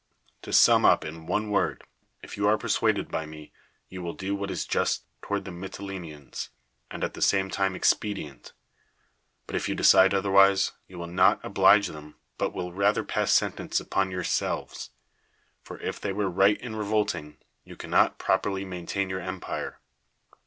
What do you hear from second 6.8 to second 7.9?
and at the same time